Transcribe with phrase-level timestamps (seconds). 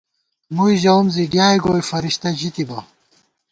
[0.55, 2.79] مُوئی ژَوُم زی ڈیائےگوئی فرشتہ ژِتِبہ